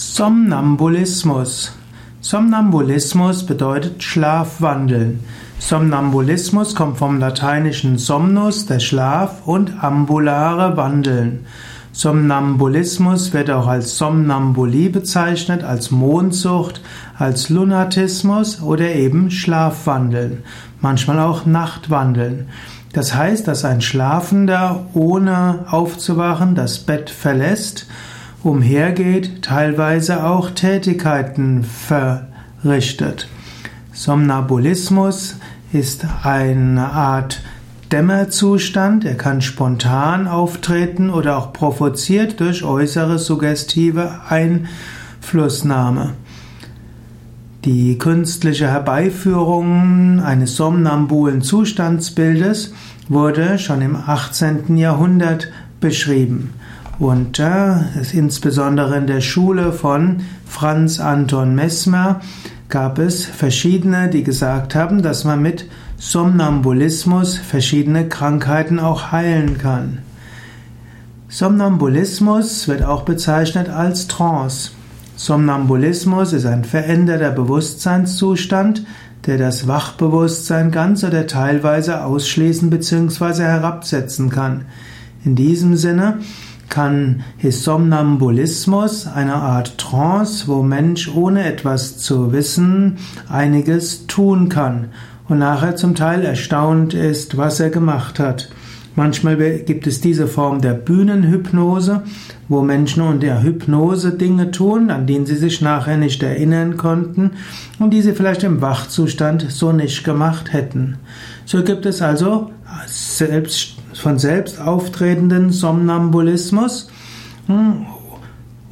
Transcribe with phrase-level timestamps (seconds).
[0.00, 1.72] Somnambulismus.
[2.20, 5.24] Somnambulismus bedeutet Schlafwandeln.
[5.58, 11.46] Somnambulismus kommt vom lateinischen somnus, der Schlaf, und ambulare Wandeln.
[11.90, 16.80] Somnambulismus wird auch als Somnambulie bezeichnet, als Mondsucht,
[17.18, 20.44] als Lunatismus oder eben Schlafwandeln,
[20.80, 22.50] manchmal auch Nachtwandeln.
[22.92, 27.88] Das heißt, dass ein Schlafender ohne aufzuwachen das Bett verlässt
[28.42, 33.28] umhergeht, teilweise auch Tätigkeiten verrichtet.
[33.92, 35.36] Somnambulismus
[35.72, 37.42] ist eine Art
[37.90, 46.12] Dämmerzustand, er kann spontan auftreten oder auch provoziert durch äußere suggestive Einflussnahme.
[47.64, 52.72] Die künstliche Herbeiführung eines somnambulen Zustandsbildes
[53.08, 54.76] wurde schon im 18.
[54.76, 55.48] Jahrhundert
[55.80, 56.54] beschrieben.
[56.98, 57.76] Und äh,
[58.12, 62.20] insbesondere in der Schule von Franz Anton Messmer
[62.68, 69.98] gab es verschiedene, die gesagt haben, dass man mit Somnambulismus verschiedene Krankheiten auch heilen kann.
[71.28, 74.72] Somnambulismus wird auch bezeichnet als Trance.
[75.16, 78.84] Somnambulismus ist ein veränderter Bewusstseinszustand,
[79.26, 83.42] der das Wachbewusstsein ganz oder teilweise ausschließen bzw.
[83.42, 84.66] herabsetzen kann.
[85.24, 86.18] In diesem Sinne
[86.68, 94.88] kann ist Somnambulismus eine Art Trance, wo Mensch ohne etwas zu wissen einiges tun kann
[95.28, 98.50] und nachher zum Teil erstaunt ist, was er gemacht hat.
[98.98, 102.02] Manchmal gibt es diese Form der Bühnenhypnose,
[102.48, 107.30] wo Menschen unter Hypnose Dinge tun, an denen sie sich nachher nicht erinnern konnten
[107.78, 110.98] und die sie vielleicht im Wachzustand so nicht gemacht hätten.
[111.44, 112.50] So gibt es also
[112.86, 116.88] selbst von selbst auftretenden Somnambulismus
[117.46, 117.86] hm,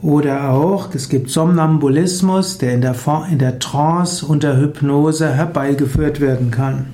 [0.03, 2.95] oder auch es gibt Somnambulismus, der in der,
[3.31, 6.87] in der Trance unter Hypnose herbeigeführt werden kann.